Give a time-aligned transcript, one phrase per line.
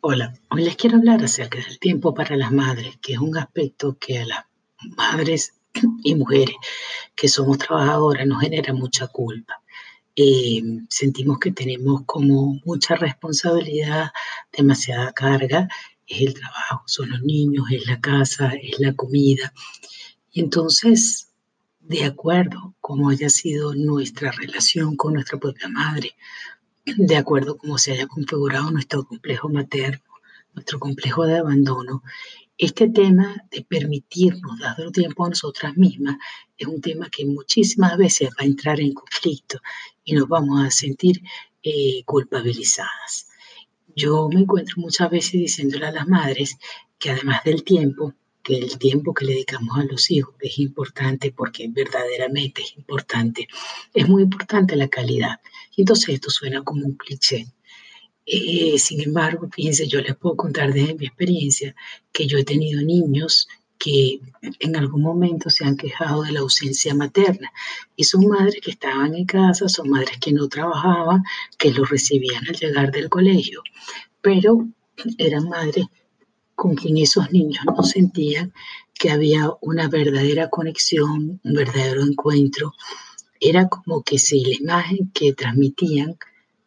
[0.00, 3.96] Hola, hoy les quiero hablar acerca del tiempo para las madres, que es un aspecto
[3.98, 4.44] que a las
[4.96, 5.54] madres
[6.02, 6.54] y mujeres
[7.14, 9.62] que somos trabajadoras nos genera mucha culpa.
[10.14, 14.10] Eh, sentimos que tenemos como mucha responsabilidad,
[14.56, 15.68] demasiada carga,
[16.06, 19.52] es el trabajo, son los niños, es la casa, es la comida.
[20.32, 21.28] Y entonces,
[21.80, 26.14] de acuerdo como haya sido nuestra relación con nuestra propia madre,
[26.96, 30.04] de acuerdo como se haya configurado nuestro complejo materno,
[30.54, 32.02] nuestro complejo de abandono,
[32.58, 36.16] este tema de permitirnos dar tiempo a nosotras mismas
[36.58, 39.60] es un tema que muchísimas veces va a entrar en conflicto
[40.04, 41.22] y nos vamos a sentir
[41.62, 43.28] eh, culpabilizadas.
[43.96, 46.58] Yo me encuentro muchas veces diciéndole a las madres
[46.98, 51.32] que además del tiempo, que el tiempo que le dedicamos a los hijos es importante
[51.32, 53.48] porque verdaderamente es importante,
[53.94, 55.40] es muy importante la calidad.
[55.76, 57.46] Y entonces esto suena como un cliché.
[58.26, 61.74] Eh, sin embargo, fíjense, yo les puedo contar desde mi experiencia
[62.12, 63.48] que yo he tenido niños
[63.80, 64.20] que
[64.60, 67.50] en algún momento se han quejado de la ausencia materna.
[67.96, 71.24] Y son madres que estaban en casa, son madres que no trabajaban,
[71.58, 73.62] que los recibían al llegar del colegio,
[74.20, 74.68] pero
[75.16, 75.86] eran madres
[76.60, 78.52] con quien esos niños no sentían
[78.92, 82.74] que había una verdadera conexión, un verdadero encuentro.
[83.40, 86.18] Era como que si la imagen que transmitían,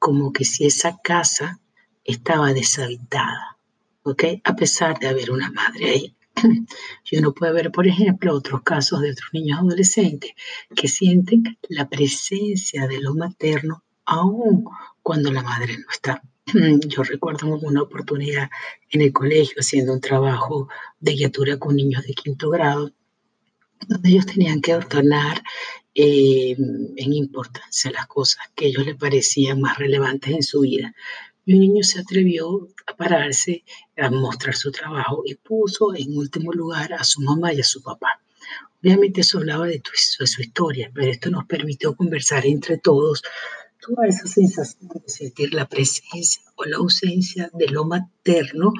[0.00, 1.60] como que si esa casa
[2.02, 3.58] estaba deshabitada,
[4.02, 4.24] ¿ok?
[4.42, 6.16] A pesar de haber una madre ahí.
[7.08, 10.32] Y uno puede ver, por ejemplo, otros casos de otros niños adolescentes
[10.74, 14.64] que sienten la presencia de lo materno aún
[15.00, 16.20] cuando la madre no está.
[16.86, 18.48] Yo recuerdo una oportunidad
[18.90, 20.68] en el colegio haciendo un trabajo
[21.00, 22.92] de guiatura con niños de quinto grado,
[23.88, 25.42] donde ellos tenían que ordenar
[25.92, 30.94] eh, en importancia las cosas que a ellos les parecían más relevantes en su vida.
[31.44, 33.64] Y un niño se atrevió a pararse,
[33.96, 37.82] a mostrar su trabajo y puso en último lugar a su mamá y a su
[37.82, 38.20] papá.
[38.80, 39.82] Obviamente eso hablaba de,
[40.18, 43.22] de su historia, pero esto nos permitió conversar entre todos
[43.86, 48.72] toda esa sensación de sentir la presencia o la ausencia de lo materno,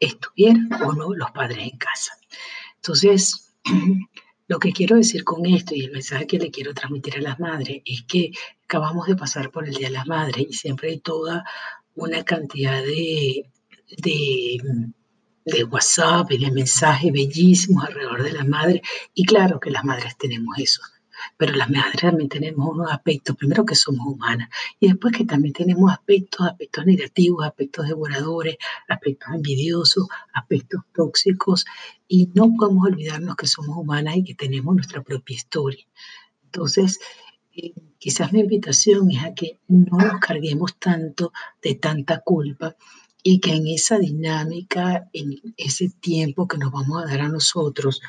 [0.00, 2.12] estuvieran o no los padres en casa.
[2.76, 3.52] Entonces,
[4.48, 7.40] lo que quiero decir con esto y el mensaje que le quiero transmitir a las
[7.40, 8.30] madres es que
[8.64, 11.44] acabamos de pasar por el Día de las Madres y siempre hay toda
[11.94, 13.50] una cantidad de,
[13.98, 14.58] de,
[15.44, 18.82] de WhatsApp y de mensajes bellísimos alrededor de la madre.
[19.14, 20.80] Y claro que las madres tenemos eso
[21.36, 24.48] pero las madres también tenemos unos aspectos, primero que somos humanas,
[24.80, 28.56] y después que también tenemos aspectos, aspectos negativos, aspectos devoradores,
[28.88, 31.64] aspectos envidiosos, aspectos tóxicos,
[32.06, 35.84] y no podemos olvidarnos que somos humanas y que tenemos nuestra propia historia.
[36.44, 36.98] Entonces,
[37.54, 42.76] eh, quizás mi invitación es a que no nos carguemos tanto de tanta culpa
[43.22, 48.00] y que en esa dinámica, en ese tiempo que nos vamos a dar a nosotros,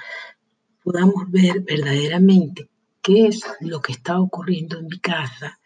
[0.84, 2.70] podamos ver verdaderamente
[3.10, 5.60] es lo que está ocurriendo en mi casa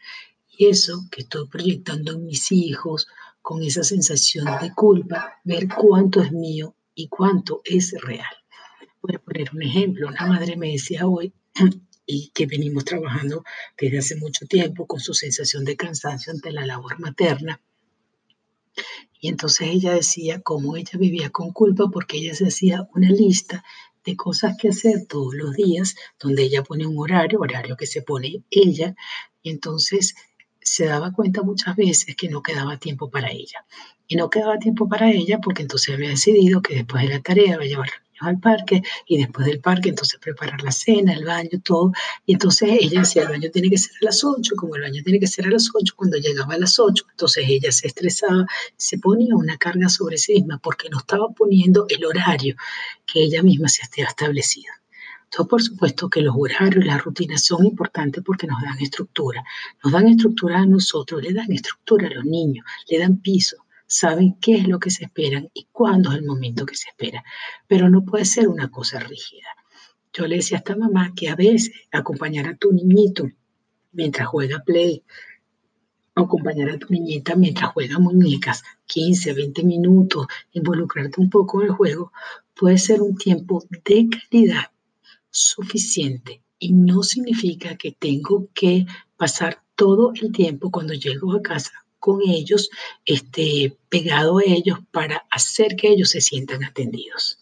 [0.57, 3.07] y eso que estoy proyectando en mis hijos
[3.41, 8.35] con esa sensación de culpa, ver cuánto es mío y cuánto es real.
[9.01, 10.07] Voy a poner un ejemplo.
[10.07, 11.33] Una madre me decía hoy,
[12.05, 13.43] y que venimos trabajando
[13.77, 17.61] desde hace mucho tiempo con su sensación de cansancio ante la labor materna.
[19.19, 23.63] Y entonces ella decía cómo ella vivía con culpa porque ella se hacía una lista
[24.05, 28.01] de cosas que hacer todos los días, donde ella pone un horario, horario que se
[28.01, 28.95] pone ella,
[29.41, 30.15] y entonces
[30.61, 33.65] se daba cuenta muchas veces que no quedaba tiempo para ella.
[34.07, 37.53] Y no quedaba tiempo para ella porque entonces había decidido que después de la tarea
[37.53, 37.89] iba a llevar
[38.25, 41.91] al parque y después del parque entonces preparar la cena, el baño, todo.
[42.25, 45.01] Y entonces ella decía, el baño tiene que ser a las 8, como el baño
[45.03, 48.45] tiene que ser a las 8, cuando llegaba a las 8, entonces ella se estresaba,
[48.77, 52.55] se ponía una carga sobre sí misma porque no estaba poniendo el horario
[53.05, 54.71] que ella misma se había establecido.
[55.25, 59.43] Entonces, por supuesto que los horarios y las rutinas son importantes porque nos dan estructura.
[59.83, 64.37] Nos dan estructura a nosotros, le dan estructura a los niños, le dan piso saben
[64.41, 67.23] qué es lo que se esperan y cuándo es el momento que se espera,
[67.67, 69.47] pero no puede ser una cosa rígida.
[70.11, 73.29] Yo le decía a esta mamá que a veces acompañar a tu niñito
[73.91, 75.03] mientras juega play,
[76.15, 81.73] acompañar a tu niñita mientras juega muñecas, 15, 20 minutos, involucrarte un poco en el
[81.73, 82.11] juego,
[82.55, 84.71] puede ser un tiempo de calidad
[85.29, 88.85] suficiente y no significa que tengo que
[89.17, 92.69] pasar todo el tiempo cuando llego a casa con ellos,
[93.05, 97.39] este, pegado a ellos para hacer que ellos se sientan atendidos.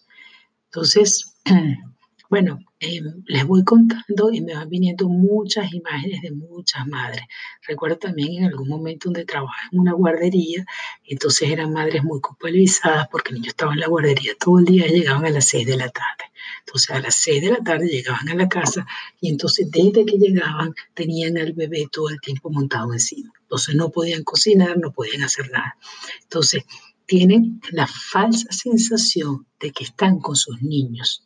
[0.66, 1.34] Entonces,
[2.31, 7.24] Bueno, em, les voy contando y me van viniendo muchas imágenes de muchas madres.
[7.68, 10.63] Recuerdo también en algún momento donde trabajaba en una guardería,
[11.04, 14.88] entonces eran madres muy culpabilizadas porque el niño estaba en la guardería todo el día
[14.88, 16.31] y llegaban a las 6 de la tarde.
[16.60, 18.88] Entonces a las 6 de la tarde llegaban a la casa
[19.19, 23.34] y entonces desde que llegaban tenían al bebé todo el tiempo montado encima.
[23.42, 25.75] Entonces no podían cocinar, no podían hacer nada.
[26.24, 26.63] Entonces
[27.06, 31.25] tienen la falsa sensación de que están con sus niños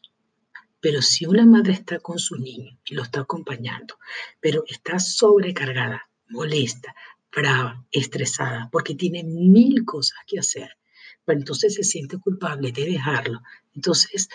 [0.86, 3.98] pero si una madre está con su niño y lo está acompañando,
[4.40, 6.94] pero está sobrecargada, molesta,
[7.36, 10.78] brava, estresada, porque tiene mil cosas que hacer,
[11.26, 13.42] pero entonces se siente culpable de dejarlo.
[13.74, 14.30] Entonces,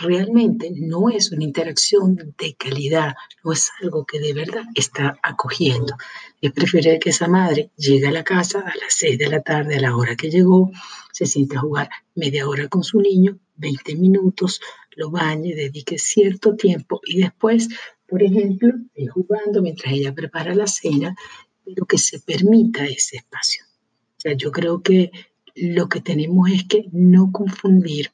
[0.00, 3.14] realmente no es una interacción de calidad,
[3.44, 5.94] no es algo que de verdad está acogiendo.
[6.40, 9.76] Es preferible que esa madre llegue a la casa a las 6 de la tarde,
[9.76, 10.70] a la hora que llegó,
[11.12, 14.60] se siente a jugar media hora con su niño, 20 minutos,
[14.96, 17.68] lo bañe, dedique cierto tiempo y después,
[18.06, 18.72] por ejemplo,
[19.12, 21.16] jugando mientras ella prepara la cena,
[21.64, 23.64] pero que se permita ese espacio.
[24.16, 25.10] O sea, yo creo que
[25.54, 28.12] lo que tenemos es que no confundir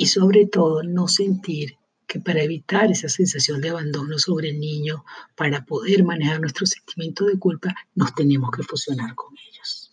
[0.00, 1.76] y sobre todo no sentir
[2.06, 5.04] que para evitar esa sensación de abandono sobre el niño,
[5.36, 9.92] para poder manejar nuestro sentimiento de culpa, nos tenemos que fusionar con ellos.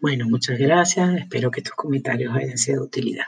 [0.00, 1.16] Bueno, muchas gracias.
[1.16, 3.26] Espero que estos comentarios hayan sido de utilidad.